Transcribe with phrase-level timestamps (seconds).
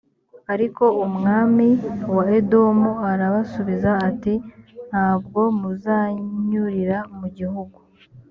[0.53, 1.67] ariko umwami
[2.15, 4.33] wa edomu arabasubiza ati
[4.89, 7.77] «nta bwo muzanyurira mu gihugu.